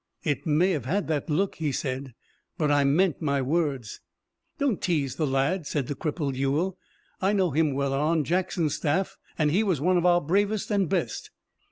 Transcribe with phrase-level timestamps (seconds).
[0.23, 2.15] "It may have had that look," he said,
[2.57, 4.01] "but I meant my words."
[4.57, 6.75] "Don't tease the lad," said the crippled Ewell.
[7.21, 10.89] "I knew him well on Jackson's staff, and he was one of our bravest and
[10.89, 11.29] best."